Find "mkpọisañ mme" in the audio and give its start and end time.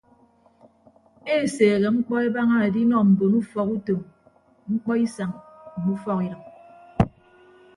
4.71-5.91